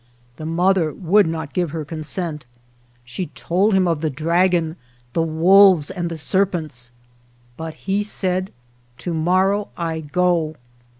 The 0.37 0.47
mother 0.47 0.91
would 0.91 1.27
not 1.27 1.53
give 1.53 1.69
her 1.69 1.85
consent. 1.85 2.47
She 3.05 3.27
told 3.35 3.75
him 3.75 3.87
of 3.87 4.01
the 4.01 4.09
dragon, 4.09 4.75
the 5.13 5.21
wolves, 5.21 5.91
and 5.91 6.09
the 6.09 6.17
serpents; 6.17 6.89
but 7.55 7.75
he 7.87 8.03
said," 8.03 8.51
To 9.05 9.13
morrow 9.13 9.69
I 9.77 9.99
go." 9.99 10.55